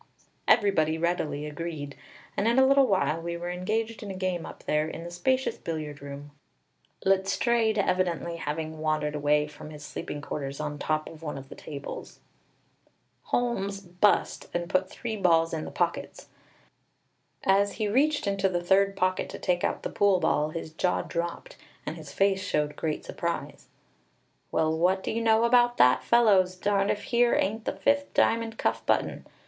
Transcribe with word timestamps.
Everybody 0.47 0.97
readily 0.97 1.45
agreed, 1.45 1.95
and 2.35 2.47
in 2.47 2.57
a 2.57 2.65
little 2.65 2.87
while 2.87 3.21
we 3.21 3.37
were 3.37 3.51
engaged 3.51 4.01
in 4.01 4.09
a 4.09 4.15
game 4.15 4.47
up 4.47 4.63
there 4.63 4.87
in 4.87 5.03
the 5.03 5.11
spacious 5.11 5.59
billiard 5.59 6.01
room, 6.01 6.31
Letstrayed 7.05 7.77
evidently 7.77 8.37
having 8.37 8.79
wandered 8.79 9.13
away 9.13 9.45
from 9.45 9.69
his 9.69 9.85
sleeping 9.85 10.19
quarters 10.19 10.59
on 10.59 10.79
top 10.79 11.07
of 11.07 11.21
one 11.21 11.37
of 11.37 11.49
the 11.49 11.55
tables. 11.55 12.19
Holmes 13.25 13.79
"bust," 13.79 14.49
and 14.55 14.67
put 14.67 14.89
three 14.89 15.15
balls 15.15 15.53
in 15.53 15.65
the 15.65 15.69
pockets. 15.71 16.29
As 17.43 17.73
he 17.73 17.87
reached 17.87 18.25
into 18.25 18.49
the 18.49 18.63
third 18.63 18.95
pocket 18.97 19.29
to 19.29 19.37
take 19.37 19.63
out 19.63 19.83
the 19.83 19.89
pool 19.91 20.19
ball, 20.19 20.49
his 20.49 20.71
jaw 20.73 21.03
dropped, 21.03 21.57
and 21.85 21.95
his 21.95 22.11
face 22.11 22.41
showed 22.41 22.75
great 22.75 23.05
surprise. 23.05 23.67
"Well, 24.51 24.75
what 24.75 25.03
do 25.03 25.11
you 25.11 25.21
know 25.21 25.43
about 25.43 25.77
that, 25.77 26.01
fellows! 26.03 26.55
Darned 26.55 26.89
if 26.89 27.03
here 27.03 27.35
ain't 27.35 27.65
the 27.65 27.73
fifth 27.75 28.11
diamond 28.15 28.57
cuff 28.57 28.83
button!" 28.87 29.27